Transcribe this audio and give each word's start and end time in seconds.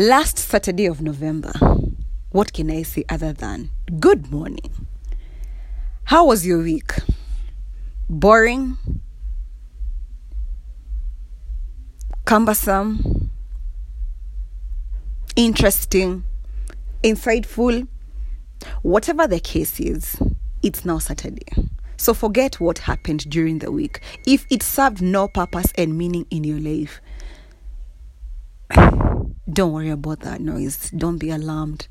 Last 0.00 0.38
Saturday 0.38 0.86
of 0.86 1.02
November. 1.02 1.52
What 2.30 2.54
can 2.54 2.70
I 2.70 2.84
say 2.84 3.04
other 3.10 3.34
than 3.34 3.68
good 3.98 4.30
morning? 4.30 4.86
How 6.04 6.24
was 6.24 6.46
your 6.46 6.62
week? 6.62 6.92
Boring? 8.08 8.78
Cumbersome? 12.24 13.30
Interesting? 15.36 16.24
Insightful? 17.04 17.86
Whatever 18.80 19.26
the 19.26 19.38
case 19.38 19.78
is, 19.80 20.16
it's 20.62 20.86
now 20.86 20.96
Saturday. 20.96 21.44
So 21.98 22.14
forget 22.14 22.58
what 22.58 22.78
happened 22.78 23.28
during 23.28 23.58
the 23.58 23.70
week. 23.70 24.00
If 24.26 24.46
it 24.48 24.62
served 24.62 25.02
no 25.02 25.28
purpose 25.28 25.70
and 25.74 25.98
meaning 25.98 26.24
in 26.30 26.44
your 26.44 26.58
life, 26.58 27.02
don't 29.52 29.72
worry 29.72 29.90
about 29.90 30.20
that 30.20 30.40
noise. 30.40 30.90
Don't 30.90 31.18
be 31.18 31.30
alarmed. 31.30 31.88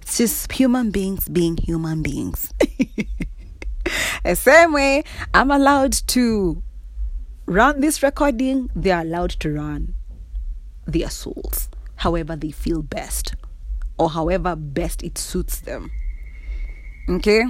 It's 0.00 0.18
just 0.18 0.52
human 0.52 0.90
beings 0.90 1.28
being 1.28 1.56
human 1.56 2.02
beings. 2.02 2.52
the 4.24 4.36
same 4.36 4.72
way 4.72 5.04
I'm 5.34 5.50
allowed 5.50 5.92
to 6.08 6.62
run 7.46 7.80
this 7.80 8.02
recording, 8.02 8.70
they're 8.74 9.00
allowed 9.00 9.30
to 9.30 9.52
run 9.52 9.94
their 10.86 11.10
souls 11.10 11.68
however 11.96 12.34
they 12.34 12.50
feel 12.50 12.82
best 12.82 13.34
or 13.98 14.10
however 14.10 14.56
best 14.56 15.02
it 15.02 15.18
suits 15.18 15.60
them. 15.60 15.90
Okay? 17.08 17.44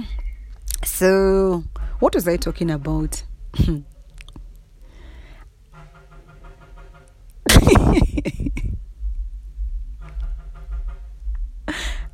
So, 0.83 1.63
what 1.99 2.15
was 2.15 2.27
I 2.27 2.37
talking 2.37 2.69
about? 2.69 3.23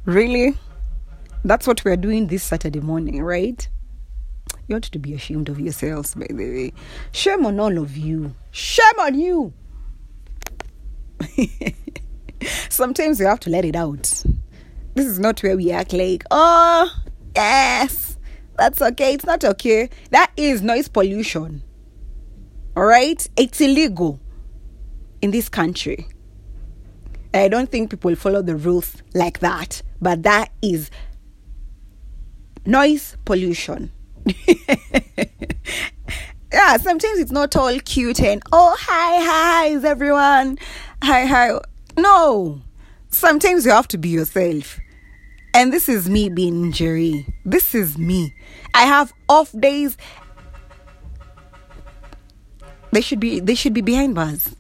really? 0.05 0.55
That's 1.43 1.67
what 1.67 1.83
we're 1.85 1.97
doing 1.97 2.27
this 2.27 2.43
Saturday 2.43 2.81
morning, 2.81 3.23
right? 3.23 3.67
You 4.67 4.75
ought 4.75 4.83
to 4.83 4.99
be 4.99 5.13
ashamed 5.13 5.49
of 5.49 5.59
yourselves, 5.59 6.15
by 6.15 6.27
the 6.29 6.35
way. 6.35 6.73
Shame 7.11 7.45
on 7.45 7.59
all 7.59 7.77
of 7.77 7.97
you. 7.97 8.35
Shame 8.51 8.99
on 8.99 9.19
you. 9.19 9.53
Sometimes 12.69 13.19
you 13.19 13.25
have 13.25 13.39
to 13.41 13.49
let 13.49 13.65
it 13.65 13.75
out. 13.75 14.23
This 14.95 15.05
is 15.07 15.19
not 15.19 15.41
where 15.41 15.55
we 15.55 15.71
act 15.71 15.93
like, 15.93 16.23
oh, 16.31 16.91
yes, 17.35 18.17
that's 18.57 18.81
okay. 18.81 19.13
It's 19.13 19.25
not 19.25 19.43
okay. 19.43 19.89
That 20.11 20.31
is 20.37 20.61
noise 20.61 20.87
pollution. 20.87 21.63
All 22.75 22.85
right? 22.85 23.27
It's 23.37 23.61
illegal 23.61 24.19
in 25.21 25.31
this 25.31 25.49
country. 25.49 26.07
I 27.33 27.47
don't 27.47 27.69
think 27.71 27.91
people 27.91 28.15
follow 28.15 28.41
the 28.41 28.55
rules 28.55 29.03
like 29.13 29.39
that, 29.39 29.81
but 30.01 30.23
that 30.23 30.51
is 30.61 30.89
noise 32.65 33.15
pollution. 33.25 33.91
yeah, 36.51 36.77
sometimes 36.77 37.19
it's 37.19 37.31
not 37.31 37.55
all 37.55 37.77
cute 37.79 38.21
and 38.21 38.41
oh 38.51 38.75
hi 38.79 39.23
hi 39.23 39.65
is 39.67 39.83
everyone 39.85 40.57
hi 41.03 41.25
hi. 41.25 41.59
No, 41.97 42.61
sometimes 43.09 43.65
you 43.65 43.71
have 43.71 43.87
to 43.89 43.97
be 43.97 44.09
yourself. 44.09 44.79
And 45.53 45.73
this 45.73 45.89
is 45.89 46.09
me 46.09 46.29
being 46.29 46.71
Jerry. 46.71 47.25
This 47.43 47.73
is 47.73 47.97
me. 47.97 48.33
I 48.73 48.83
have 48.83 49.13
off 49.27 49.51
days. 49.59 49.97
They 52.91 53.01
should 53.01 53.19
be 53.19 53.39
they 53.39 53.55
should 53.55 53.73
be 53.73 53.81
behind 53.81 54.15
bars. 54.15 54.55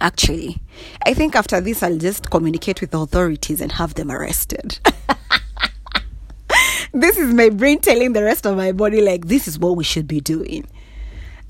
Actually, 0.00 0.60
I 1.04 1.14
think 1.14 1.34
after 1.34 1.60
this 1.60 1.82
I'll 1.82 1.98
just 1.98 2.30
communicate 2.30 2.80
with 2.80 2.90
the 2.90 3.00
authorities 3.00 3.60
and 3.60 3.72
have 3.72 3.94
them 3.94 4.10
arrested. 4.10 4.78
this 6.92 7.16
is 7.16 7.32
my 7.32 7.48
brain 7.48 7.80
telling 7.80 8.12
the 8.12 8.22
rest 8.22 8.46
of 8.46 8.56
my 8.56 8.72
body 8.72 9.00
like 9.00 9.26
this 9.26 9.48
is 9.48 9.58
what 9.58 9.76
we 9.76 9.84
should 9.84 10.06
be 10.06 10.20
doing. 10.20 10.66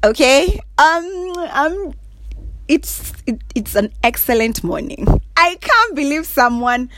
Okay? 0.03 0.61
Um 0.79 1.33
um 1.51 1.95
it's 2.69 3.13
it, 3.27 3.41
it's 3.55 3.75
an 3.75 3.93
excellent 4.03 4.65
morning. 4.65 5.07
I 5.37 5.57
can't 5.61 5.95
believe 5.95 6.27
someone 6.27 6.91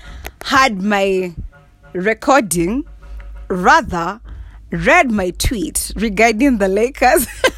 had 0.43 0.83
my 0.83 1.35
recording 1.93 2.85
rather 3.49 4.21
read 4.71 5.11
my 5.11 5.31
tweet 5.31 5.93
regarding 5.97 6.59
the 6.59 6.69
Lakers 6.69 7.27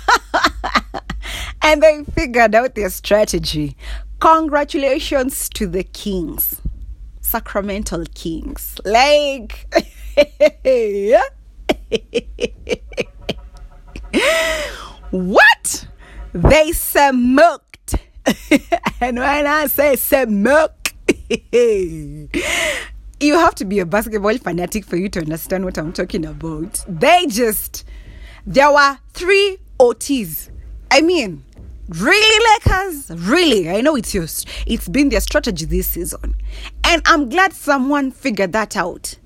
and 1.68 1.82
they 1.82 2.02
figured 2.14 2.54
out 2.54 2.74
their 2.74 2.88
strategy. 2.88 3.76
Congratulations 4.20 5.50
to 5.50 5.66
the 5.66 5.84
Kings, 5.84 6.62
Sacramento 7.20 8.04
Kings. 8.14 8.80
Like, 8.86 9.66
what? 15.10 15.86
They 16.32 16.72
smoked. 16.72 17.96
and 19.02 19.18
when 19.18 19.46
I 19.46 19.66
say 19.66 19.96
smoke, 19.96 20.94
you 21.52 22.28
have 23.20 23.54
to 23.56 23.66
be 23.66 23.80
a 23.80 23.86
basketball 23.86 24.38
fanatic 24.38 24.86
for 24.86 24.96
you 24.96 25.10
to 25.10 25.20
understand 25.20 25.66
what 25.66 25.76
I'm 25.76 25.92
talking 25.92 26.24
about. 26.24 26.82
They 26.88 27.26
just, 27.26 27.84
there 28.46 28.72
were 28.72 28.98
three 29.12 29.58
OTs. 29.78 30.48
I 30.90 31.02
mean, 31.02 31.44
really, 31.88 32.44
Lakers? 32.54 33.10
Really? 33.10 33.71
I 33.71 33.81
know 33.81 33.97
it's 33.97 34.15
your, 34.15 34.26
it's 34.66 34.88
been 34.88 35.09
their 35.09 35.21
strategy 35.21 35.65
this 35.65 35.88
season. 35.88 36.37
And 36.84 37.03
I'm 37.06 37.28
glad 37.28 37.53
someone 37.53 38.10
figured 38.10 38.53
that 38.53 38.76
out 38.76 39.16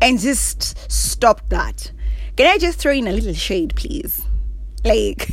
and 0.00 0.18
just 0.18 0.90
stopped 0.90 1.50
that. 1.50 1.92
Can 2.36 2.46
I 2.46 2.58
just 2.58 2.78
throw 2.78 2.92
in 2.92 3.08
a 3.08 3.12
little 3.12 3.34
shade, 3.34 3.74
please? 3.74 4.24
Like, 4.84 5.28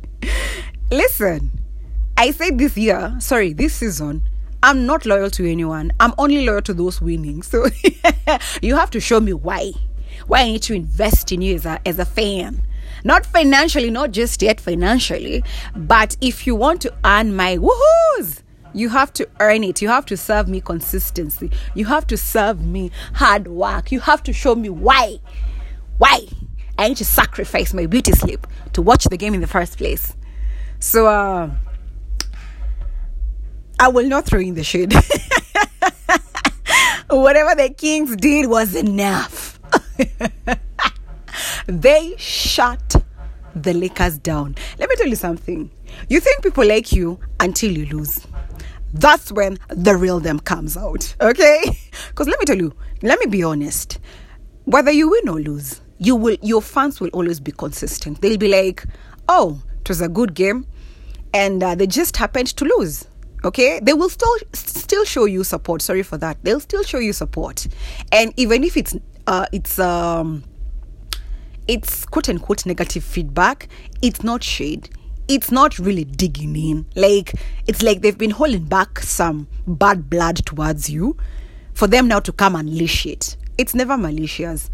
listen, 0.90 1.52
I 2.16 2.30
said 2.30 2.58
this 2.58 2.76
year, 2.76 3.14
sorry, 3.18 3.52
this 3.52 3.74
season, 3.74 4.22
I'm 4.62 4.86
not 4.86 5.04
loyal 5.04 5.30
to 5.30 5.50
anyone. 5.50 5.92
I'm 6.00 6.14
only 6.18 6.46
loyal 6.46 6.62
to 6.62 6.74
those 6.74 7.00
winning. 7.00 7.42
So 7.42 7.66
you 8.62 8.74
have 8.74 8.90
to 8.92 9.00
show 9.00 9.20
me 9.20 9.32
why. 9.32 9.72
Why 10.26 10.40
I 10.40 10.44
need 10.46 10.62
to 10.62 10.74
invest 10.74 11.30
in 11.30 11.42
you 11.42 11.54
as 11.54 11.66
a, 11.66 11.78
as 11.86 11.98
a 11.98 12.04
fan. 12.04 12.65
Not 13.06 13.24
financially, 13.24 13.88
not 13.88 14.10
just 14.10 14.42
yet 14.42 14.60
financially, 14.60 15.44
but 15.76 16.16
if 16.20 16.44
you 16.44 16.56
want 16.56 16.80
to 16.80 16.92
earn 17.04 17.36
my 17.36 17.56
woohoos, 17.56 18.42
you 18.74 18.88
have 18.88 19.12
to 19.12 19.28
earn 19.38 19.62
it. 19.62 19.80
You 19.80 19.86
have 19.86 20.06
to 20.06 20.16
serve 20.16 20.48
me 20.48 20.60
consistency. 20.60 21.52
You 21.76 21.84
have 21.84 22.08
to 22.08 22.16
serve 22.16 22.66
me 22.66 22.90
hard 23.14 23.46
work. 23.46 23.92
You 23.92 24.00
have 24.00 24.24
to 24.24 24.32
show 24.32 24.56
me 24.56 24.70
why. 24.70 25.20
Why? 25.98 26.26
I 26.78 26.88
need 26.88 26.96
to 26.96 27.04
sacrifice 27.04 27.72
my 27.72 27.86
beauty 27.86 28.10
sleep 28.10 28.44
to 28.72 28.82
watch 28.82 29.04
the 29.04 29.16
game 29.16 29.34
in 29.34 29.40
the 29.40 29.46
first 29.46 29.78
place. 29.78 30.16
So, 30.80 31.06
uh, 31.06 31.48
I 33.78 33.86
will 33.86 34.08
not 34.08 34.26
throw 34.26 34.40
in 34.40 34.54
the 34.54 34.64
shade. 34.64 34.92
Whatever 37.08 37.54
the 37.54 37.72
Kings 37.72 38.16
did 38.16 38.50
was 38.50 38.74
enough. 38.74 39.60
they 41.66 42.14
shut 42.18 42.96
the 43.54 43.72
Lakers 43.72 44.18
down. 44.18 44.54
Let 44.78 44.88
me 44.88 44.96
tell 44.96 45.06
you 45.06 45.16
something. 45.16 45.70
You 46.08 46.20
think 46.20 46.42
people 46.42 46.66
like 46.66 46.92
you 46.92 47.18
until 47.40 47.72
you 47.72 47.86
lose. 47.86 48.26
That's 48.92 49.32
when 49.32 49.58
the 49.68 49.96
real 49.96 50.20
them 50.20 50.40
comes 50.40 50.76
out. 50.76 51.14
Okay? 51.20 51.62
Because 52.08 52.28
let 52.28 52.38
me 52.38 52.44
tell 52.46 52.56
you, 52.56 52.72
let 53.02 53.18
me 53.18 53.26
be 53.26 53.42
honest. 53.42 53.98
Whether 54.64 54.90
you 54.90 55.10
win 55.10 55.28
or 55.28 55.40
lose, 55.40 55.80
you 55.98 56.16
will 56.16 56.36
your 56.42 56.60
fans 56.62 57.00
will 57.00 57.10
always 57.10 57.40
be 57.40 57.52
consistent. 57.52 58.20
They'll 58.20 58.36
be 58.38 58.48
like, 58.48 58.84
"Oh, 59.28 59.62
it 59.80 59.88
was 59.88 60.00
a 60.00 60.08
good 60.08 60.34
game, 60.34 60.66
and 61.32 61.62
uh, 61.62 61.74
they 61.74 61.86
just 61.86 62.16
happened 62.16 62.48
to 62.48 62.64
lose." 62.64 63.06
okay 63.44 63.80
they 63.80 63.92
will 63.92 64.08
still 64.08 64.34
still 64.54 65.04
show 65.04 65.26
you 65.26 65.44
support 65.44 65.82
sorry 65.82 66.02
for 66.02 66.16
that 66.16 66.38
they'll 66.42 66.58
still 66.58 66.82
show 66.82 66.98
you 66.98 67.12
support 67.12 67.66
and 68.10 68.32
even 68.38 68.64
if 68.64 68.78
it's 68.78 68.96
uh 69.26 69.44
it's 69.52 69.78
um 69.78 70.42
it's 71.68 72.04
quote 72.04 72.28
unquote 72.28 72.66
negative 72.66 73.04
feedback. 73.04 73.68
It's 74.02 74.22
not 74.22 74.42
shade. 74.42 74.90
It's 75.28 75.50
not 75.50 75.78
really 75.78 76.04
digging 76.04 76.54
in. 76.56 76.86
Like 76.94 77.32
it's 77.66 77.82
like 77.82 78.00
they've 78.00 78.16
been 78.16 78.30
holding 78.30 78.64
back 78.64 79.00
some 79.00 79.48
bad 79.66 80.08
blood 80.08 80.36
towards 80.46 80.88
you 80.88 81.16
for 81.74 81.86
them 81.86 82.08
now 82.08 82.20
to 82.20 82.32
come 82.32 82.54
and 82.54 82.68
unleash 82.68 83.06
it. 83.06 83.36
It's 83.58 83.74
never 83.74 83.96
malicious. 83.96 84.70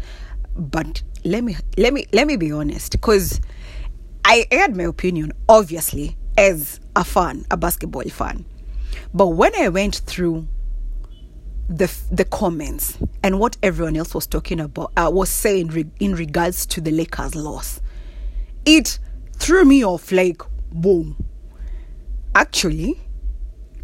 But 0.55 1.01
let 1.23 1.43
me 1.43 1.55
let 1.77 1.93
me 1.93 2.05
let 2.13 2.27
me 2.27 2.35
be 2.35 2.51
honest 2.51 2.91
because 2.91 3.41
I 4.25 4.45
aired 4.51 4.75
my 4.75 4.83
opinion 4.83 5.33
obviously 5.49 6.15
as 6.37 6.79
a 6.95 7.03
fan 7.03 7.45
a 7.49 7.57
basketball 7.57 8.03
fan. 8.03 8.45
But 9.13 9.29
when 9.29 9.55
I 9.55 9.69
went 9.69 9.95
through 9.95 10.47
the 11.75 11.91
the 12.11 12.25
comments 12.25 12.99
and 13.23 13.39
what 13.39 13.57
everyone 13.63 13.95
else 13.95 14.13
was 14.13 14.27
talking 14.27 14.59
about 14.59 14.91
uh, 14.95 15.09
was 15.11 15.29
saying 15.29 15.67
re- 15.69 15.89
in 15.99 16.13
regards 16.13 16.65
to 16.67 16.81
the 16.81 16.91
Lakers 16.91 17.33
loss, 17.35 17.81
it 18.65 18.99
threw 19.37 19.65
me 19.65 19.83
off 19.83 20.11
like 20.11 20.41
boom. 20.71 21.15
Actually, 22.35 23.01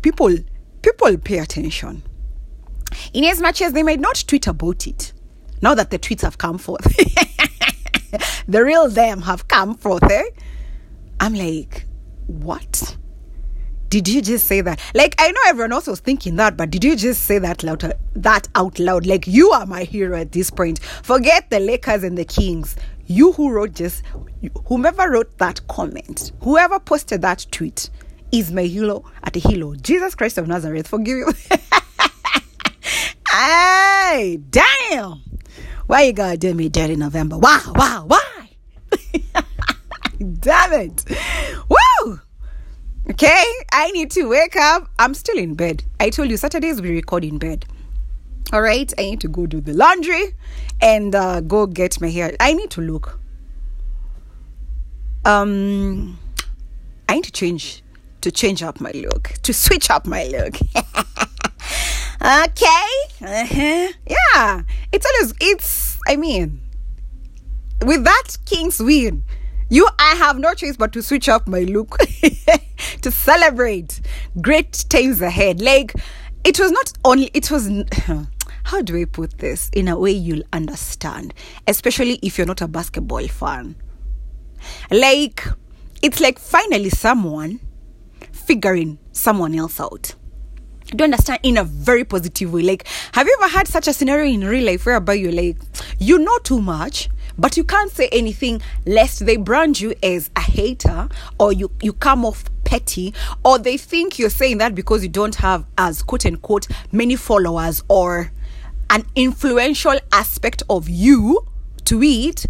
people 0.03 0.35
people 0.81 1.17
pay 1.17 1.39
attention. 1.39 2.03
In 3.13 3.23
as 3.23 3.41
much 3.41 3.61
as 3.61 3.73
they 3.73 3.83
might 3.83 3.99
not 3.99 4.23
tweet 4.27 4.47
about 4.47 4.85
it, 4.85 5.13
now 5.61 5.73
that 5.73 5.89
the 5.89 5.97
tweets 5.97 6.21
have 6.21 6.37
come 6.37 6.57
forth, 6.57 6.83
the 8.47 8.63
real 8.63 8.87
them 8.89 9.21
have 9.23 9.47
come 9.47 9.75
forth, 9.75 10.03
eh? 10.11 10.29
I'm 11.19 11.33
like, 11.33 11.85
what? 12.27 12.97
Did 13.89 14.07
you 14.07 14.21
just 14.21 14.45
say 14.45 14.61
that? 14.61 14.79
Like, 14.93 15.15
I 15.17 15.31
know 15.31 15.41
everyone 15.47 15.73
else 15.73 15.87
was 15.87 15.99
thinking 15.99 16.35
that, 16.35 16.55
but 16.55 16.69
did 16.69 16.83
you 16.83 16.95
just 16.95 17.23
say 17.23 17.39
that 17.39 17.63
loud, 17.63 17.93
that 18.15 18.47
out 18.53 18.77
loud? 18.77 19.07
Like, 19.07 19.25
you 19.25 19.49
are 19.49 19.65
my 19.65 19.83
hero 19.83 20.15
at 20.17 20.31
this 20.31 20.51
point. 20.51 20.79
Forget 20.79 21.49
the 21.49 21.59
Lakers 21.59 22.03
and 22.03 22.17
the 22.17 22.25
Kings. 22.25 22.75
You 23.07 23.31
who 23.31 23.51
wrote 23.51 23.73
just, 23.73 24.03
whomever 24.67 25.09
wrote 25.09 25.35
that 25.39 25.67
comment, 25.67 26.31
whoever 26.41 26.79
posted 26.79 27.23
that 27.23 27.47
tweet, 27.49 27.89
is 28.31 28.51
my 28.51 28.63
hero 28.63 29.03
at 29.23 29.35
a 29.35 29.39
hero. 29.39 29.73
Jesus 29.73 30.13
Christ 30.13 30.37
of 30.37 30.47
Nazareth, 30.47 30.87
forgive 30.87 31.17
you. 31.17 31.33
hey, 33.31 34.39
damn. 34.51 35.23
Why 35.87 36.03
you 36.03 36.13
gotta 36.13 36.37
do 36.37 36.53
me 36.53 36.69
dirty 36.69 36.95
November? 36.95 37.39
Why, 37.39 37.59
why, 37.73 38.03
why? 38.05 38.49
damn 40.39 40.73
it. 40.73 41.03
Okay, 43.09 43.43
I 43.71 43.89
need 43.91 44.11
to 44.11 44.29
wake 44.29 44.55
up. 44.55 44.87
I'm 44.99 45.15
still 45.15 45.37
in 45.37 45.55
bed. 45.55 45.83
I 45.99 46.11
told 46.11 46.29
you 46.29 46.37
Saturdays 46.37 46.79
we 46.79 46.91
record 46.91 47.23
in 47.23 47.39
bed. 47.39 47.65
All 48.53 48.61
right, 48.61 48.91
I 48.99 49.01
need 49.01 49.21
to 49.21 49.27
go 49.27 49.47
do 49.47 49.59
the 49.61 49.73
laundry 49.73 50.35
and 50.79 51.15
uh, 51.15 51.41
go 51.41 51.65
get 51.65 51.99
my 51.99 52.09
hair. 52.09 52.35
I 52.39 52.53
need 52.53 52.69
to 52.71 52.81
look. 52.81 53.19
Um, 55.25 56.19
I 57.07 57.15
need 57.15 57.23
to 57.23 57.31
change 57.31 57.83
to 58.21 58.31
change 58.31 58.61
up 58.61 58.79
my 58.79 58.91
look, 58.91 59.33
to 59.41 59.53
switch 59.53 59.89
up 59.89 60.05
my 60.05 60.25
look. 60.25 60.55
okay, 62.21 62.89
uh-huh. 63.21 63.87
yeah, 64.07 64.61
it's 64.91 65.05
always 65.05 65.33
it's. 65.41 65.99
I 66.07 66.15
mean, 66.15 66.61
with 67.83 68.03
that 68.03 68.37
King's 68.45 68.79
win, 68.79 69.23
you 69.67 69.87
I 69.97 70.13
have 70.15 70.37
no 70.37 70.53
choice 70.53 70.77
but 70.77 70.93
to 70.93 71.01
switch 71.01 71.27
up 71.27 71.47
my 71.47 71.61
look 71.61 71.97
to 73.01 73.11
celebrate 73.11 74.01
great 74.41 74.85
times 74.89 75.21
ahead. 75.21 75.61
Like 75.61 75.93
it 76.43 76.59
was 76.59 76.71
not 76.71 76.93
only 77.05 77.29
it 77.33 77.51
was. 77.51 77.67
How 78.63 78.81
do 78.83 78.99
I 79.01 79.05
put 79.05 79.39
this 79.39 79.69
in 79.73 79.87
a 79.87 79.97
way 79.97 80.11
you'll 80.11 80.43
understand, 80.53 81.33
especially 81.67 82.19
if 82.21 82.37
you're 82.37 82.45
not 82.45 82.61
a 82.61 82.67
basketball 82.67 83.27
fan? 83.27 83.75
Like, 84.91 85.43
it's 86.03 86.19
like 86.19 86.37
finally 86.37 86.91
someone 86.91 87.59
figuring 88.31 88.99
someone 89.11 89.55
else 89.55 89.79
out. 89.79 90.13
Do 90.87 90.97
you 90.99 91.03
understand 91.03 91.39
in 91.43 91.57
a 91.57 91.63
very 91.63 92.03
positive 92.03 92.53
way? 92.53 92.61
Like, 92.61 92.87
have 93.13 93.25
you 93.25 93.37
ever 93.41 93.51
had 93.51 93.67
such 93.67 93.87
a 93.87 93.93
scenario 93.93 94.31
in 94.31 94.45
real 94.45 94.65
life 94.65 94.85
whereby 94.85 95.13
you're 95.15 95.31
like, 95.31 95.57
you 95.99 96.19
know 96.19 96.37
too 96.39 96.61
much, 96.61 97.09
but 97.37 97.57
you 97.57 97.63
can't 97.63 97.91
say 97.91 98.09
anything 98.11 98.61
lest 98.85 99.25
they 99.25 99.37
brand 99.37 99.79
you 99.79 99.93
as 100.03 100.29
a 100.35 100.41
hater 100.41 101.07
or 101.39 101.53
you, 101.53 101.71
you 101.81 101.93
come 101.93 102.25
off 102.25 102.43
petty 102.69 103.11
or 103.43 103.57
they 103.57 103.77
think 103.77 104.19
you're 104.19 104.29
saying 104.29 104.59
that 104.59 104.75
because 104.75 105.01
you 105.01 105.09
don't 105.09 105.33
have 105.35 105.65
as 105.75 106.03
quote 106.03 106.23
unquote 106.27 106.67
many 106.91 107.15
followers 107.15 107.83
or 107.87 108.31
an 108.91 109.03
influential 109.15 109.97
aspect 110.11 110.61
of 110.69 110.87
you 110.87 111.43
to 111.85 112.03
it. 112.03 112.45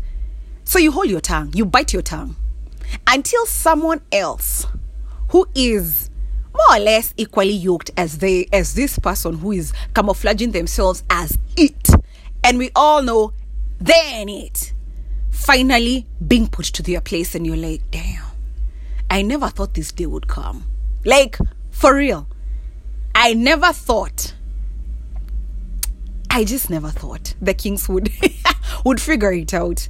So 0.66 0.78
you 0.78 0.92
hold 0.92 1.10
your 1.10 1.22
tongue, 1.22 1.52
you 1.56 1.66
bite 1.66 1.94
your 1.94 2.02
tongue 2.02 2.36
until 3.08 3.46
someone 3.46 4.02
else 4.12 4.68
who 5.30 5.48
is 5.56 6.10
more 6.54 6.78
or 6.78 6.80
less 6.80 7.14
equally 7.16 7.54
yoked 7.54 7.92
as 7.96 8.18
they 8.18 8.46
as 8.52 8.74
this 8.74 9.00
person 9.00 9.38
who 9.38 9.54
is 9.54 9.72
camouflaging 9.94 10.52
themselves 10.52 11.04
as 11.10 11.38
it 11.56 11.90
and 12.44 12.58
we 12.58 12.72
all 12.76 13.02
know 13.04 13.32
then 13.80 14.28
it 14.28 14.74
finally 15.30 16.08
being 16.28 16.48
put 16.48 16.66
to 16.66 16.82
their 16.82 17.00
place 17.00 17.36
and 17.36 17.46
you're 17.46 17.56
like 17.56 17.82
damn 17.92 18.29
i 19.10 19.22
never 19.22 19.48
thought 19.50 19.74
this 19.74 19.92
day 19.92 20.06
would 20.06 20.28
come 20.28 20.66
like 21.06 21.38
for 21.72 21.96
real 21.96 22.28
i 23.16 23.34
never 23.34 23.72
thought 23.74 24.34
i 26.30 26.44
just 26.44 26.70
never 26.70 26.90
thought 26.90 27.34
the 27.42 27.54
kings 27.54 27.88
would 27.90 28.12
would 28.86 29.02
figure 29.02 29.32
it 29.32 29.54
out 29.54 29.88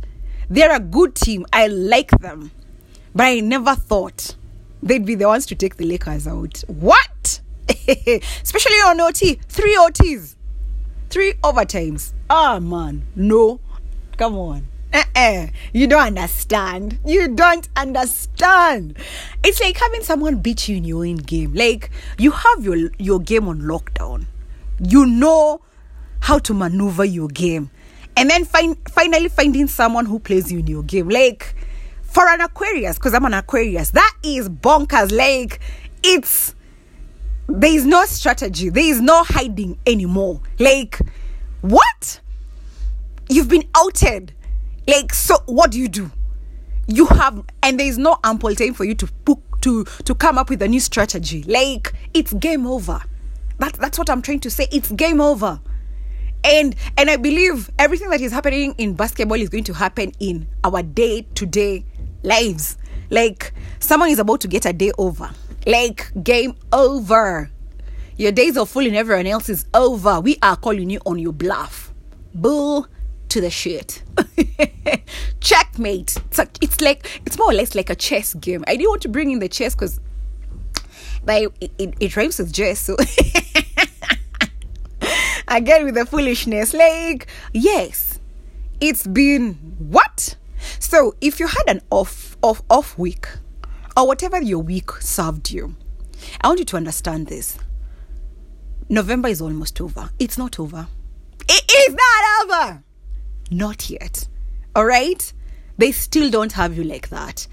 they're 0.50 0.76
a 0.76 0.80
good 0.80 1.16
team 1.16 1.46
i 1.54 1.68
like 1.68 2.12
them 2.20 2.52
but 3.14 3.26
i 3.26 3.40
never 3.40 3.76
thought 3.76 4.36
they'd 4.82 5.06
be 5.06 5.16
the 5.16 5.28
ones 5.28 5.46
to 5.48 5.56
take 5.56 5.76
the 5.76 5.86
Lakers 5.86 6.28
out. 6.28 6.64
What? 6.68 7.42
Especially 7.88 8.78
on 8.78 9.00
OT. 9.02 9.40
Three 9.48 9.76
OTs. 9.76 10.36
Three 11.10 11.34
overtimes. 11.44 12.14
Ah, 12.30 12.56
oh, 12.56 12.60
man. 12.60 13.06
No. 13.16 13.60
Come 14.18 14.36
on. 14.38 14.68
Uh-uh. 14.94 15.48
You 15.74 15.88
don't 15.88 16.02
understand. 16.02 17.00
You 17.06 17.28
don't 17.28 17.68
understand. 17.76 18.98
It's 19.44 19.62
like 19.62 19.78
having 19.78 20.04
someone 20.04 20.38
beat 20.38 20.68
you 20.68 20.78
in 20.78 20.84
your 20.84 21.06
own 21.06 21.18
game. 21.18 21.54
Like 21.54 21.92
you 22.18 22.32
have 22.32 22.64
your 22.64 22.92
your 22.98 23.20
game 23.20 23.48
on 23.48 23.62
lockdown. 23.62 24.26
You 24.80 25.06
know 25.06 25.62
how 26.22 26.40
to 26.40 26.54
maneuver 26.54 27.06
your 27.06 27.28
game. 27.28 27.70
And 28.18 28.30
then 28.30 28.46
find 28.46 28.78
finally 28.90 29.30
finding 29.30 29.68
someone 29.68 30.06
who 30.06 30.20
plays 30.20 30.52
you 30.52 30.60
in 30.60 30.68
your 30.68 30.84
game. 30.84 31.10
Like 31.10 31.56
for 32.10 32.28
an 32.28 32.42
Aquarius, 32.42 32.98
because 32.98 33.14
I'm 33.14 33.26
an 33.26 33.34
Aquarius, 33.34 33.92
that 33.92 34.16
is 34.24 34.50
bonkers. 34.50 35.16
Like, 35.16 35.60
it's 36.04 36.56
there 37.48 37.74
is 37.74 37.86
no 37.86 38.06
strategy, 38.06 38.70
there 38.70 38.84
is 38.84 39.00
no 39.00 39.24
hiding 39.24 39.78
anymore. 39.86 40.42
Like, 40.58 41.00
what? 41.62 42.20
You've 43.30 43.48
been 43.48 43.68
outed. 43.76 44.34
Like, 44.90 45.14
so 45.14 45.38
what 45.46 45.72
do 45.72 45.80
you 45.80 45.88
do? 45.88 46.12
You 46.88 47.06
have, 47.06 47.44
and 47.62 47.80
there 47.80 47.88
is 47.88 47.98
no 47.98 48.18
ample 48.24 48.56
time 48.56 48.74
for 48.74 48.86
you 48.86 48.96
to 48.96 49.08
book 49.26 49.62
to 49.62 49.84
to 49.84 50.16
come 50.16 50.38
up 50.38 50.50
with 50.50 50.62
a 50.62 50.68
new 50.68 50.80
strategy. 50.80 51.44
Like, 51.44 51.94
it's 52.14 52.34
game 52.34 52.66
over. 52.66 53.02
That, 53.60 53.74
that's 53.74 53.98
what 53.98 54.10
I'm 54.10 54.22
trying 54.22 54.40
to 54.42 54.50
say. 54.50 54.68
It's 54.72 54.92
game 54.92 55.22
over 55.22 55.60
and 56.42 56.74
and 56.98 57.10
i 57.10 57.18
believe 57.18 57.70
everything 57.78 58.10
that 58.10 58.22
is 58.22 58.32
happening 58.32 58.74
in 58.78 58.94
basketball 58.94 59.38
is 59.38 59.50
going 59.50 59.66
to 59.66 59.74
happen 59.74 60.10
in 60.22 60.48
our 60.64 60.82
day 60.82 61.26
to 61.36 61.46
day 61.46 61.84
lives. 62.24 62.78
Like 63.10 63.54
someone 63.80 64.10
is 64.10 64.20
about 64.20 64.42
to 64.42 64.48
get 64.48 64.66
a 64.66 64.74
day 64.74 64.92
over. 64.98 65.30
Like 65.66 66.12
game 66.24 66.56
over. 66.72 67.50
Your 68.18 68.32
days 68.32 68.58
of 68.58 68.70
fooling 68.70 68.96
everyone 68.96 69.28
else 69.28 69.50
is 69.50 69.66
over. 69.74 70.20
We 70.20 70.38
are 70.42 70.58
calling 70.58 70.90
you 70.90 71.00
on 71.06 71.20
your 71.20 71.34
bluff. 71.34 71.94
Bull 72.34 72.88
to 73.30 73.42
the 73.42 73.50
shit. 73.50 74.04
Checkmate. 75.40 76.18
It's, 76.18 76.40
it's 76.62 76.82
like 76.82 77.22
it's 77.26 77.38
more 77.38 77.52
or 77.52 77.54
less 77.54 77.76
like 77.76 77.90
a 77.90 77.96
chess 77.96 78.34
game. 78.34 78.64
I 78.68 78.76
didn't 78.76 78.90
want 78.90 79.02
to 79.04 79.10
bring 79.10 79.32
in 79.32 79.40
the 79.40 79.50
chess 79.50 79.76
because 79.76 80.00
but 81.24 81.44
it, 81.44 81.72
it, 81.78 81.94
it 82.00 82.16
rhymes 82.16 82.40
with 82.40 82.54
chess, 82.54 82.80
so 82.80 82.96
again 85.48 85.86
with 85.86 85.96
the 85.96 86.06
foolishness. 86.06 86.74
Like, 86.74 87.28
yes, 87.54 88.20
it's 88.80 89.06
been 89.06 89.54
what? 89.78 90.36
So 90.80 91.16
if 91.22 91.40
you 91.40 91.48
had 91.48 91.64
an 91.68 91.82
off 91.90 92.38
off 92.42 92.62
off 92.70 92.98
week 92.98 93.28
or 93.96 94.08
whatever 94.08 94.42
your 94.42 94.60
week 94.60 94.92
served 94.94 95.52
you, 95.52 95.76
I 96.42 96.48
want 96.48 96.60
you 96.60 96.66
to 96.66 96.78
understand 96.78 97.28
this. 97.28 97.58
November 98.88 99.30
is 99.30 99.42
almost 99.42 99.80
over. 99.82 100.10
It's 100.20 100.38
not 100.38 100.60
over. 100.60 100.88
It 101.48 101.72
is 101.72 101.96
not 101.96 102.44
over. 102.44 102.84
Not 103.50 103.90
yet. 103.90 104.28
All 104.76 104.86
right? 104.86 105.34
They 105.78 105.92
still 105.92 106.30
don't 106.30 106.52
have 106.54 106.76
you 106.76 106.84
like 106.84 107.10
that. 107.10 107.48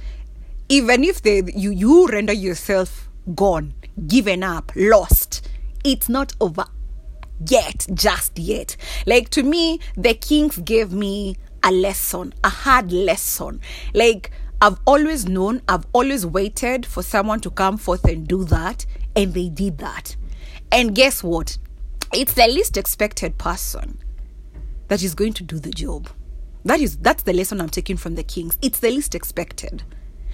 Even 0.69 1.05
if 1.05 1.23
they 1.23 1.43
you 1.55 1.71
you 1.71 2.09
render 2.09 2.33
yourself 2.33 3.09
gone, 3.35 3.75
given 4.07 4.43
up, 4.43 4.73
lost, 4.75 5.49
it's 5.85 6.09
not 6.09 6.35
over 6.41 6.65
yet, 7.47 7.87
just 7.95 8.39
yet. 8.39 8.77
Like 9.07 9.29
to 9.31 9.43
me, 9.43 9.81
the 9.97 10.15
kings 10.15 10.59
gave 10.59 10.93
me 10.93 11.37
a 11.63 11.71
lesson, 11.71 12.35
a 12.45 12.49
hard 12.49 12.93
lesson. 12.93 13.61
Like, 13.95 14.31
I've 14.61 14.79
always 14.87 15.27
known, 15.27 15.63
I've 15.69 15.87
always 15.93 16.27
waited 16.27 16.87
for 16.87 17.03
someone 17.03 17.41
to 17.41 17.51
come 17.51 17.77
forth 17.77 18.05
and 18.05 18.27
do 18.27 18.45
that, 18.45 18.87
and 19.15 19.35
they 19.35 19.49
did 19.49 19.79
that. 19.79 20.17
And 20.73 20.95
guess 20.95 21.23
what? 21.23 21.59
It's 22.13 22.35
the 22.35 22.47
least 22.47 22.77
expected 22.77 23.39
person 23.39 23.99
that 24.89 25.03
is 25.03 25.15
going 25.15 25.33
to 25.35 25.43
do 25.43 25.59
the 25.59 25.71
job. 25.71 26.09
That 26.65 26.81
is 26.81 26.97
that's 26.97 27.23
the 27.23 27.33
lesson 27.33 27.61
I'm 27.61 27.69
taking 27.69 27.97
from 27.97 28.15
the 28.15 28.23
Kings. 28.23 28.59
It's 28.63 28.81
the 28.81 28.91
least 28.91 29.15
expected. 29.15 29.83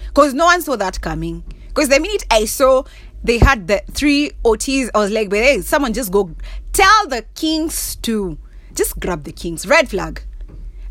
Because 0.07 0.33
no 0.33 0.45
one 0.45 0.61
saw 0.61 0.75
that 0.75 1.01
coming. 1.01 1.43
Because 1.67 1.89
the 1.89 1.99
minute 1.99 2.25
I 2.29 2.45
saw 2.45 2.83
they 3.23 3.37
had 3.37 3.67
the 3.67 3.81
three 3.91 4.31
OTs, 4.43 4.89
I 4.93 4.99
was 4.99 5.11
like, 5.11 5.29
but 5.29 5.39
hey, 5.39 5.61
someone 5.61 5.93
just 5.93 6.11
go 6.11 6.35
tell 6.73 7.07
the 7.07 7.23
Kings 7.35 7.95
to 7.97 8.37
just 8.73 8.99
grab 8.99 9.23
the 9.23 9.31
Kings. 9.31 9.65
Red 9.67 9.89
flag 9.89 10.23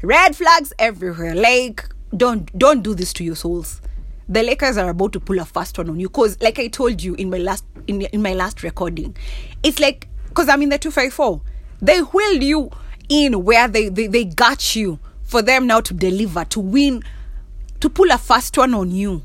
red 0.05 0.35
flags 0.35 0.73
everywhere 0.81 1.33
like 1.33 1.89
don't 2.17 2.59
don't 2.59 2.83
do 2.83 2.93
this 2.93 3.13
to 3.13 3.23
your 3.23 3.37
souls 3.37 3.81
the 4.29 4.43
Lakers 4.43 4.77
are 4.77 4.89
about 4.89 5.13
to 5.13 5.21
pull 5.21 5.39
a 5.39 5.45
fast 5.45 5.77
one 5.77 5.91
on 5.91 6.01
you. 6.01 6.09
Cause 6.09 6.39
like 6.41 6.59
I 6.59 6.69
told 6.69 7.03
you 7.03 7.15
in 7.15 7.29
my 7.29 7.39
last 7.39 7.65
in, 7.87 8.01
in 8.03 8.23
my 8.23 8.33
last 8.33 8.63
recording, 8.63 9.17
it's 9.63 9.79
like 9.79 10.09
because 10.29 10.49
I'm 10.49 10.63
in 10.63 10.71
the 10.71 10.79
two 10.79 10.91
five 10.91 11.13
four. 11.13 11.43
They 11.81 11.99
wheeled 11.99 12.43
you 12.43 12.71
in 13.09 13.45
where 13.45 13.69
they, 13.69 13.89
they 13.89 14.07
they 14.07 14.25
got 14.25 14.77
you 14.77 14.99
for 15.23 15.43
them 15.43 15.67
now 15.67 15.81
to 15.81 15.95
deliver 15.95 16.45
to 16.47 16.61
win 16.61 17.03
to 17.81 17.89
pull 17.91 18.11
a 18.11 18.19
fast 18.19 18.57
one 18.57 18.75
on 18.75 18.91
you. 18.91 19.23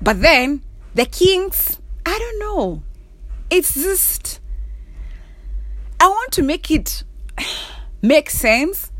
But 0.00 0.20
then 0.22 0.62
the 0.94 1.06
Kings, 1.06 1.78
I 2.06 2.18
don't 2.18 2.38
know. 2.38 2.82
It's 3.50 3.74
just 3.74 4.40
I 6.00 6.08
want 6.08 6.32
to 6.32 6.42
make 6.42 6.70
it 6.70 7.02
make 8.02 8.30
sense 8.30 8.92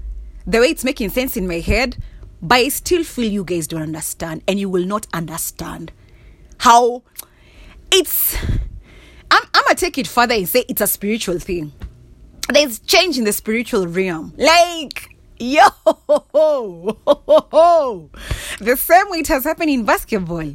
the 0.47 0.61
way 0.61 0.68
it's 0.68 0.82
making 0.82 1.11
sense 1.11 1.37
in 1.37 1.47
my 1.47 1.61
head, 1.61 1.99
but 2.40 2.54
I 2.56 2.68
still 2.68 3.04
feel 3.04 3.30
you 3.30 3.44
guys 3.44 3.66
don't 3.66 3.82
understand 3.82 4.42
and 4.49 4.58
you 4.58 4.70
will 4.70 4.87
not 4.87 5.06
understand 5.12 5.92
how 6.58 7.02
it's. 7.92 8.35
I'm, 9.30 9.42
I'm 9.52 9.64
gonna 9.64 9.75
take 9.75 9.99
it 9.99 10.06
further 10.06 10.35
and 10.35 10.49
say 10.49 10.64
it's 10.68 10.80
a 10.80 10.87
spiritual 10.87 11.38
thing. 11.38 11.73
There's 12.49 12.78
change 12.81 13.19
in 13.19 13.25
the 13.25 13.33
spiritual 13.33 13.87
realm. 13.87 14.35
Like, 14.37 15.14
yo, 15.38 15.69
the 18.59 18.76
same 18.76 19.11
way 19.11 19.19
it 19.19 19.28
has 19.28 19.45
happened 19.45 19.71
in 19.71 19.85
basketball. 19.85 20.55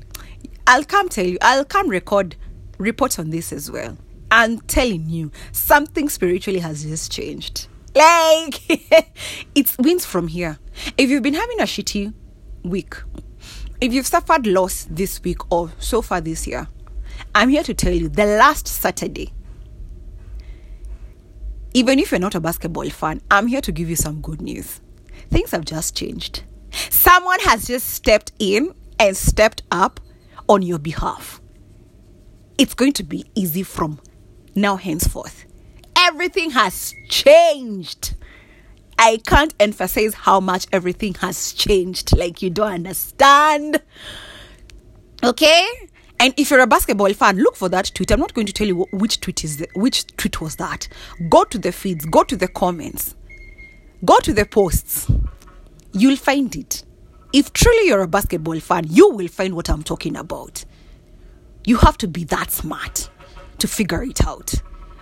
I'll 0.65 0.85
come 0.85 1.09
tell 1.09 1.25
you, 1.25 1.38
I'll 1.41 1.65
come 1.65 1.89
record, 1.89 2.35
report 2.77 3.19
on 3.19 3.29
this 3.29 3.51
as 3.53 3.69
well. 3.69 3.97
I'm 4.31 4.59
telling 4.62 5.09
you, 5.09 5.31
something 5.51 6.09
spiritually 6.09 6.59
has 6.59 6.83
just 6.83 7.12
changed. 7.12 7.67
Like, 7.93 8.62
it 9.55 9.75
wins 9.77 10.05
from 10.05 10.29
here. 10.29 10.57
If 10.97 11.12
you've 11.12 11.21
been 11.21 11.35
having 11.35 11.59
a 11.59 11.63
shitty 11.63 12.12
week, 12.63 12.95
if 13.79 13.93
you've 13.93 14.07
suffered 14.07 14.47
loss 14.47 14.88
this 14.89 15.21
week 15.21 15.51
or 15.51 15.71
so 15.77 16.01
far 16.01 16.21
this 16.21 16.47
year, 16.47 16.67
I'm 17.35 17.50
here 17.50 17.63
to 17.63 17.73
tell 17.75 17.93
you 17.93 18.09
the 18.09 18.25
last 18.25 18.67
Saturday, 18.67 19.31
even 21.73 21.99
if 21.99 22.11
you're 22.11 22.19
not 22.19 22.35
a 22.35 22.39
basketball 22.39 22.89
fan, 22.89 23.21
I'm 23.31 23.47
here 23.47 23.61
to 23.61 23.71
give 23.71 23.89
you 23.89 23.95
some 23.95 24.21
good 24.21 24.41
news. 24.41 24.81
Things 25.29 25.51
have 25.51 25.65
just 25.65 25.95
changed. 25.95 26.43
Someone 26.89 27.39
has 27.41 27.67
just 27.67 27.89
stepped 27.89 28.31
in 28.39 28.73
and 28.99 29.15
stepped 29.15 29.63
up 29.71 29.99
on 30.47 30.61
your 30.61 30.79
behalf. 30.79 31.41
It's 32.57 32.73
going 32.73 32.93
to 32.93 33.03
be 33.03 33.25
easy 33.35 33.63
from 33.63 33.99
now 34.55 34.75
henceforth. 34.75 35.45
Everything 35.95 36.51
has 36.51 36.93
changed. 37.09 38.15
I 38.99 39.17
can't 39.25 39.53
emphasize 39.59 40.13
how 40.13 40.39
much 40.39 40.67
everything 40.71 41.15
has 41.15 41.53
changed. 41.53 42.15
Like, 42.15 42.41
you 42.41 42.49
don't 42.49 42.71
understand. 42.71 43.81
Okay? 45.23 45.67
And 46.20 46.34
if 46.38 46.51
you're 46.51 46.62
a 46.62 46.67
basketball 46.67 47.13
fan, 47.13 47.38
look 47.38 47.55
for 47.55 47.70
that 47.70 47.91
tweet. 47.93 48.12
I'm 48.12 48.20
not 48.20 48.34
going 48.34 48.48
to 48.48 48.53
tell 48.53 48.67
you 48.67 48.88
which 48.91 49.20
tweet 49.20 49.43
is 49.43 49.58
the, 49.58 49.67
which 49.75 50.08
tweet 50.15 50.39
was 50.39 50.55
that. 50.55 50.88
Go 51.29 51.43
to 51.46 51.58
the 51.58 51.72
feeds, 51.72 52.05
go 52.05 52.24
to 52.24 52.38
the 52.38 52.48
comments, 52.48 53.15
go 54.05 54.20
to 54.20 54.34
the 54.34 54.46
posts. 54.46 55.12
You'll 55.91 56.15
find 56.15 56.55
it. 56.55 56.84
If 57.34 57.51
truly 57.51 57.88
you're 57.88 58.01
a 58.01 58.08
basketball 58.08 58.60
fan, 58.60 58.86
you 58.88 59.10
will 59.10 59.27
find 59.27 59.55
what 59.55 59.70
I'm 59.70 59.84
talking 59.84 60.15
about. 60.15 60.63
You 61.65 61.77
have 61.77 61.98
to 62.00 62.08
be 62.08 62.24
that 62.25 62.51
smart 62.51 63.10
to 63.60 63.67
figure 63.67 64.03
it 64.03 64.25
out. 64.25 64.53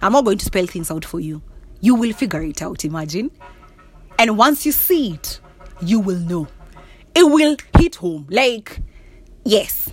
I'm 0.02 0.14
not 0.14 0.26
going 0.26 0.38
to 0.38 0.46
spell 0.46 0.66
things 0.66 0.90
out 0.90 1.06
for 1.06 1.20
you. 1.20 1.42
You 1.82 1.96
will 1.96 2.14
figure 2.14 2.42
it 2.42 2.62
out, 2.62 2.86
imagine. 2.86 3.32
And 4.18 4.38
once 4.38 4.66
you 4.66 4.72
see 4.72 5.14
it, 5.14 5.40
you 5.82 6.00
will 6.00 6.20
know. 6.20 6.48
It 7.14 7.24
will 7.24 7.58
hit 7.78 7.96
home. 7.96 8.28
Like, 8.30 8.80
yes, 9.44 9.92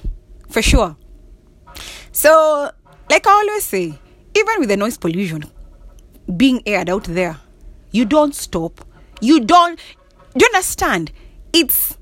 for 0.48 0.62
sure. 0.62 0.96
So, 2.18 2.68
like 3.08 3.28
I 3.28 3.30
always 3.30 3.62
say, 3.62 3.96
even 4.34 4.54
with 4.58 4.70
the 4.70 4.76
noise 4.76 4.98
pollution 4.98 5.44
being 6.36 6.60
aired 6.66 6.90
out 6.90 7.04
there, 7.04 7.36
you 7.92 8.04
don't 8.04 8.34
stop. 8.34 8.84
You 9.20 9.44
don't. 9.44 9.78
Do 10.36 10.44
you 10.44 10.50
understand? 10.52 11.12
It's 11.52 11.96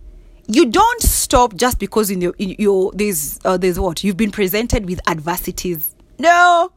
you 0.46 0.70
don't 0.70 1.02
stop 1.02 1.54
just 1.54 1.78
because 1.78 2.08
in 2.10 2.22
your 2.22 2.32
in 2.38 2.56
your 2.58 2.92
there's 2.94 3.38
uh, 3.44 3.58
there's 3.58 3.78
what 3.78 4.04
you've 4.04 4.16
been 4.16 4.30
presented 4.30 4.86
with 4.86 5.06
adversities. 5.06 5.94
No, 6.18 6.72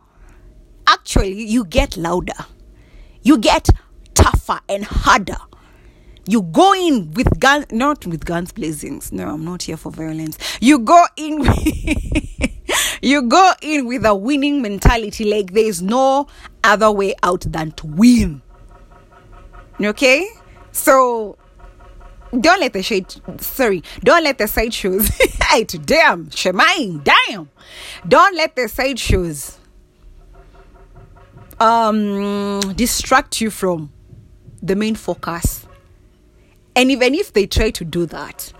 actually, 0.85 1.41
you 1.43 1.63
get 1.63 1.95
louder. 1.95 2.45
You 3.21 3.37
get 3.37 3.69
tougher 4.15 4.59
and 4.67 4.83
harder. 4.83 5.37
You 6.27 6.41
go 6.41 6.73
in 6.73 7.13
with 7.13 7.39
guns, 7.39 7.67
not 7.71 8.05
with 8.05 8.25
guns 8.25 8.51
blazing. 8.51 9.01
No, 9.13 9.29
I'm 9.29 9.45
not 9.45 9.63
here 9.63 9.77
for 9.77 9.93
violence. 9.93 10.37
You 10.59 10.79
go 10.79 11.05
in, 11.15 11.39
you 13.01 13.23
go 13.23 13.51
in 13.61 13.85
with 13.85 14.05
a 14.05 14.15
winning 14.15 14.61
mentality. 14.61 15.25
Like 15.25 15.53
there's 15.53 15.81
no 15.81 16.27
other 16.63 16.91
way 16.91 17.15
out 17.23 17.41
than 17.41 17.71
to 17.73 17.87
win. 17.87 18.41
Okay, 19.81 20.27
so 20.71 21.37
don't 22.37 22.59
let 22.59 22.73
the 22.73 22.83
shade. 22.83 23.05
Sorry, 23.39 23.83
don't 24.03 24.23
let 24.23 24.37
the 24.37 24.47
side 24.47 24.73
shows. 24.73 25.07
hey, 25.49 25.63
damn, 25.63 26.27
Shemaine, 26.27 27.03
damn. 27.03 27.49
Don't 28.07 28.35
let 28.35 28.55
the 28.55 28.67
side 28.67 28.99
shows 28.99 29.57
um 31.59 32.61
distract 32.75 33.41
you 33.41 33.49
from 33.49 33.91
the 34.61 34.75
main 34.75 34.95
focus. 34.95 35.65
And 36.75 36.91
even 36.91 37.15
if 37.15 37.33
they 37.33 37.47
try 37.47 37.71
to 37.71 37.83
do 37.83 38.05
that, 38.07 38.53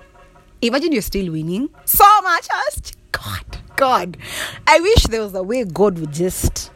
imagine 0.62 0.91
you're 0.91 1.01
still 1.01 1.31
winning 1.31 1.69
so 1.86 2.05
much. 2.22 2.48
God, 3.80 4.18
I 4.68 4.82
wish 4.82 5.04
there 5.04 5.22
was 5.22 5.34
a 5.34 5.42
way 5.42 5.64
God 5.64 6.00
would 6.00 6.12
just 6.12 6.70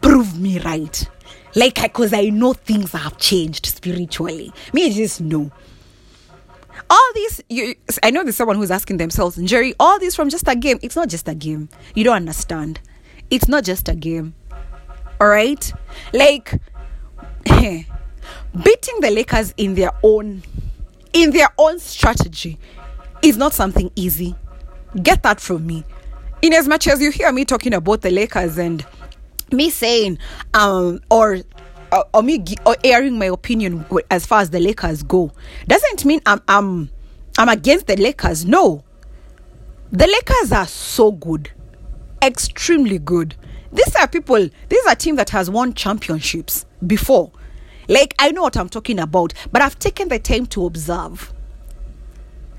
prove 0.00 0.36
me 0.40 0.58
right. 0.58 1.08
Like, 1.54 1.80
because 1.80 2.12
I 2.12 2.30
know 2.30 2.54
things 2.54 2.90
have 2.90 3.18
changed 3.18 3.66
spiritually. 3.66 4.52
Me, 4.72 4.92
just 4.92 5.20
know. 5.20 5.52
All 6.90 7.10
these, 7.14 7.40
you, 7.48 7.76
I 8.02 8.10
know 8.10 8.24
there's 8.24 8.34
someone 8.34 8.56
who's 8.56 8.72
asking 8.72 8.96
themselves, 8.96 9.36
Jerry, 9.44 9.74
all 9.78 10.00
this 10.00 10.16
from 10.16 10.28
just 10.28 10.48
a 10.48 10.56
game. 10.56 10.80
It's 10.82 10.96
not 10.96 11.08
just 11.08 11.28
a 11.28 11.36
game. 11.36 11.68
You 11.94 12.02
don't 12.02 12.16
understand. 12.16 12.80
It's 13.30 13.46
not 13.46 13.62
just 13.62 13.88
a 13.88 13.94
game. 13.94 14.34
All 15.20 15.28
right? 15.28 15.72
Like, 16.12 16.60
beating 17.46 17.86
the 19.00 19.12
Lakers 19.12 19.54
in 19.56 19.76
their 19.76 19.92
own 20.02 20.42
in 21.12 21.30
their 21.30 21.48
own 21.58 21.78
strategy 21.78 22.58
is 23.22 23.36
not 23.36 23.54
something 23.54 23.92
easy. 23.94 24.34
Get 25.00 25.22
that 25.22 25.38
from 25.38 25.64
me. 25.64 25.84
In 26.42 26.52
as 26.52 26.68
much 26.68 26.86
as 26.86 27.00
you 27.00 27.10
hear 27.10 27.32
me 27.32 27.44
talking 27.44 27.74
about 27.74 28.02
the 28.02 28.10
Lakers 28.10 28.58
and 28.58 28.84
me 29.52 29.70
saying 29.70 30.18
um 30.54 31.00
or 31.10 31.38
uh, 31.92 32.02
or 32.12 32.22
me 32.22 32.44
or 32.66 32.76
airing 32.84 33.18
my 33.18 33.26
opinion 33.26 33.84
as 34.10 34.26
far 34.26 34.40
as 34.40 34.50
the 34.50 34.60
Lakers 34.60 35.02
go 35.02 35.30
doesn't 35.66 36.04
mean 36.04 36.20
I'm 36.26 36.40
I'm 36.48 36.90
I'm 37.38 37.48
against 37.48 37.86
the 37.86 37.96
Lakers. 37.96 38.44
No. 38.44 38.84
The 39.90 40.06
Lakers 40.06 40.52
are 40.52 40.66
so 40.66 41.12
good. 41.12 41.50
Extremely 42.22 42.98
good. 42.98 43.34
These 43.72 43.96
are 43.96 44.06
people, 44.06 44.48
these 44.68 44.86
are 44.86 44.94
team 44.94 45.16
that 45.16 45.30
has 45.30 45.50
won 45.50 45.74
championships 45.74 46.64
before. 46.86 47.32
Like, 47.88 48.14
I 48.18 48.30
know 48.30 48.42
what 48.42 48.56
I'm 48.56 48.68
talking 48.68 48.98
about, 49.00 49.34
but 49.50 49.62
I've 49.62 49.78
taken 49.78 50.08
the 50.08 50.18
time 50.18 50.46
to 50.46 50.64
observe 50.66 51.32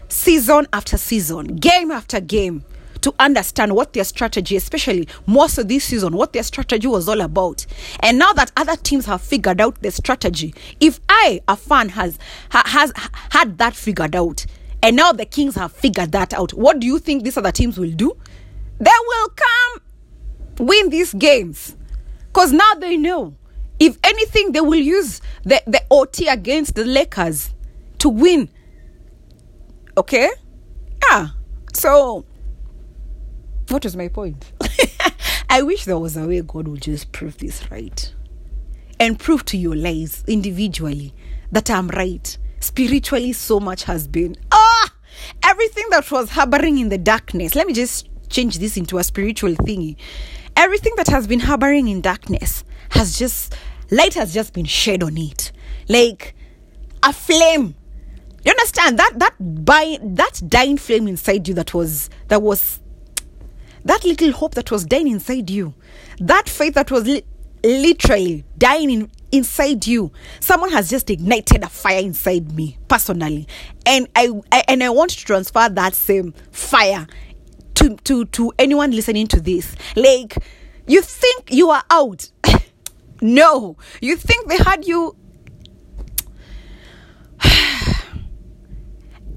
season 0.10 0.68
after 0.74 0.98
season, 0.98 1.56
game 1.56 1.90
after 1.90 2.20
game, 2.20 2.64
to 3.02 3.14
understand 3.20 3.76
what 3.76 3.94
their 3.94 4.04
strategy, 4.04 4.56
especially 4.56 5.08
more 5.26 5.50
so 5.50 5.64
this 5.64 5.86
season, 5.86 6.16
what 6.16 6.34
their 6.34 6.44
strategy 6.44 6.88
was 6.88 7.08
all 7.08 7.22
about. 7.22 7.66
And 8.02 8.20
now 8.20 8.34
that 8.34 8.52
other 8.58 8.76
teams 8.76 9.06
have 9.06 9.22
figured 9.22 9.62
out 9.62 9.82
their 9.82 9.92
strategy, 9.92 10.54
if 10.80 11.00
I, 11.10 11.42
a 11.48 11.56
fan, 11.56 11.90
has 11.90 12.18
ha, 12.52 12.64
has 12.66 12.92
had 13.30 13.58
that 13.58 13.76
figured 13.76 14.16
out, 14.16 14.46
and 14.82 14.96
now 14.96 15.12
the 15.12 15.26
Kings 15.26 15.56
have 15.56 15.72
figured 15.72 16.12
that 16.12 16.34
out, 16.34 16.54
what 16.54 16.80
do 16.80 16.88
you 16.88 17.00
think 17.00 17.24
these 17.24 17.38
other 17.38 17.52
teams 17.52 17.78
will 17.78 17.92
do? 17.92 18.16
They 18.80 18.92
will 19.08 19.30
come 19.30 19.82
win 20.60 20.90
these 20.90 21.14
games 21.14 21.76
because 22.28 22.52
now 22.52 22.74
they 22.76 22.98
know 22.98 23.36
if 23.80 23.98
anything 24.04 24.52
they 24.52 24.62
will 24.62 24.76
use 24.76 25.22
the, 25.44 25.62
the 25.68 25.82
ot 25.90 26.20
against 26.32 26.76
the 26.76 26.86
lakers 26.86 27.54
to 28.00 28.10
win 28.10 28.50
okay 29.98 30.30
yeah 31.10 31.28
so 31.74 32.26
what 33.76 33.84
was 33.84 33.98
my 33.98 34.08
point. 34.08 34.54
I 35.50 35.62
wish 35.62 35.84
there 35.84 36.00
was 36.00 36.16
a 36.16 36.26
way 36.26 36.40
god 36.40 36.66
would 36.70 36.82
just 36.82 37.12
prove 37.12 37.38
this 37.40 37.70
right 37.70 38.14
and 39.02 39.20
prove 39.20 39.44
to 39.46 39.58
your 39.58 39.76
lives 39.76 40.24
individually 40.28 41.14
that 41.52 41.70
i'm 41.70 41.90
right. 41.90 42.38
Spiritually 42.62 43.34
so 43.34 43.60
much 43.60 43.84
has 43.84 44.08
been 44.08 44.38
ah 44.50 44.94
everything 45.44 45.84
that 45.90 46.10
was 46.10 46.30
harboring 46.30 46.78
in 46.78 46.88
the 46.88 46.98
darkness. 46.98 47.54
Let 47.54 47.68
me 47.68 47.74
just 47.74 48.08
change 48.30 48.60
this 48.60 48.78
into 48.78 48.98
a 48.98 49.04
spiritual 49.04 49.52
thingy. 49.56 49.98
Everything 50.56 50.94
that 50.96 51.08
has 51.08 51.28
been 51.28 51.42
harboring 51.42 51.90
in 51.90 52.00
darkness 52.00 52.64
has 52.92 53.20
just 53.20 53.58
light 53.92 54.14
has 54.14 54.34
just 54.34 54.54
been 54.54 54.64
shed 54.64 55.04
on 55.04 55.18
it. 55.18 55.52
Like 55.90 56.34
a 57.04 57.12
flame. 57.12 57.76
You 58.46 58.52
understand? 58.52 59.00
That 59.00 59.20
that 59.20 59.36
by 59.66 59.98
that 60.02 60.42
dying 60.48 60.78
flame 60.78 61.10
inside 61.10 61.46
you 61.50 61.54
that 61.56 61.74
was 61.74 62.10
that 62.30 62.42
was 62.42 62.80
that 63.86 64.04
little 64.04 64.32
hope 64.32 64.56
that 64.56 64.72
was 64.72 64.84
dying 64.84 65.08
inside 65.08 65.50
you, 65.50 65.74
that 66.20 66.50
faith 66.50 66.74
that 66.74 66.92
was 66.92 67.06
li- 67.06 67.24
literally 67.64 68.44
dying 68.58 68.92
in, 68.92 69.12
inside 69.32 69.88
you. 69.88 70.12
Someone 70.40 70.72
has 70.72 70.90
just 70.90 71.10
ignited 71.10 71.64
a 71.64 71.70
fire 71.70 72.00
inside 72.00 72.52
me 72.52 72.78
personally, 72.88 73.48
and 73.86 74.08
I, 74.16 74.30
I 74.52 74.64
and 74.68 74.84
I 74.84 74.90
want 74.90 75.12
to 75.12 75.18
transfer 75.24 75.70
that 75.70 75.96
same 75.96 76.34
fire 76.52 77.08
to 77.76 77.96
to 77.96 78.26
to 78.26 78.52
anyone 78.60 78.92
listening 78.92 79.28
to 79.28 79.40
this. 79.40 79.76
Like 79.96 80.36
you 80.88 81.02
think 81.02 81.52
you 81.52 81.70
are 81.70 81.84
out. 81.90 82.30
no, 83.22 83.78
you 84.02 84.16
think 84.18 84.50
they 84.50 84.58
had 84.58 84.86
you 84.88 85.16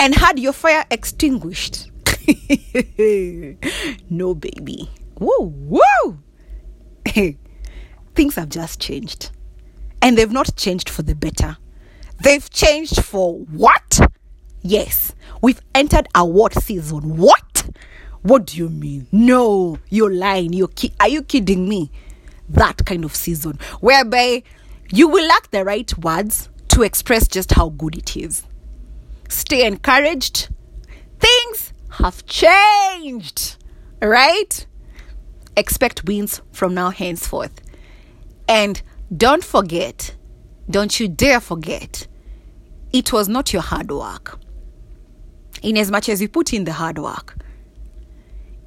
and 0.01 0.15
had 0.15 0.39
your 0.39 0.53
fire 0.55 0.87
extinguished. 0.91 1.91
no, 4.11 4.35
baby. 4.35 4.91
Woo, 5.19 5.41
woo. 5.41 6.19
Things 8.15 8.35
have 8.35 8.49
just 8.49 8.81
changed. 8.81 9.31
And 10.03 10.17
they've 10.17 10.31
not 10.31 10.55
changed 10.57 10.89
for 10.89 11.03
the 11.03 11.15
better. 11.15 11.57
They've 12.23 12.49
changed 12.51 13.05
for 13.05 13.35
what? 13.39 14.01
Yes, 14.61 15.15
we've 15.41 15.61
entered 15.75 16.09
a 16.15 16.25
what 16.25 16.55
season? 16.55 17.17
What? 17.17 17.69
What 18.23 18.47
do 18.47 18.59
you 18.59 18.69
mean? 18.69 19.07
No, 19.13 19.79
you're 19.89 20.13
lying. 20.13 20.53
You're 20.53 20.69
ki- 20.69 20.95
are 21.01 21.09
you 21.09 21.23
kidding 21.23 21.69
me? 21.69 21.91
That 22.49 22.85
kind 22.85 23.05
of 23.05 23.15
season 23.15 23.59
whereby 23.81 24.43
you 24.91 25.07
will 25.09 25.27
lack 25.27 25.51
the 25.51 25.65
right 25.65 25.97
words 25.99 26.49
to 26.69 26.83
express 26.83 27.29
just 27.29 27.53
how 27.53 27.69
good 27.71 27.97
it 27.97 28.17
is. 28.17 28.43
Stay 29.29 29.67
encouraged. 29.67 30.49
Things 31.21 31.73
have 31.99 32.25
changed, 32.27 33.57
right? 34.01 34.67
Expect 35.57 36.05
wins 36.05 36.41
from 36.53 36.75
now 36.75 36.91
henceforth. 36.91 37.61
And 38.47 38.81
don't 39.15 39.43
forget, 39.43 40.15
don't 40.71 40.99
you 41.01 41.09
dare 41.09 41.41
forget, 41.41 42.07
it 42.93 43.13
was 43.13 43.29
not 43.29 43.53
your 43.53 43.63
hard 43.63 43.91
work. 43.91 44.39
In 45.63 45.77
as 45.77 45.91
much 45.91 46.09
as 46.09 46.23
you 46.23 46.29
put 46.29 46.53
in 46.53 46.65
the 46.65 46.73
hard 46.73 46.99
work, 46.99 47.37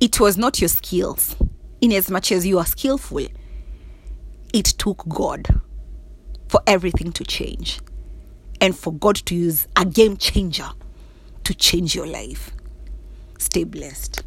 it 0.01 0.19
was 0.19 0.37
not 0.37 0.59
your 0.59 0.67
skills. 0.67 1.35
In 1.79 1.93
as 1.93 2.11
much 2.11 2.31
as 2.31 2.45
you 2.45 2.59
are 2.59 2.65
skillful, 2.65 3.27
it 4.53 4.65
took 4.65 5.03
God 5.07 5.47
for 6.49 6.61
everything 6.67 7.13
to 7.13 7.23
change 7.23 7.79
and 8.59 8.77
for 8.77 8.91
God 8.91 9.15
to 9.15 9.35
use 9.35 9.67
a 9.77 9.85
game 9.85 10.17
changer 10.17 10.69
to 11.45 11.53
change 11.53 11.95
your 11.95 12.07
life. 12.07 12.51
Stay 13.41 13.63
blessed. 13.63 14.21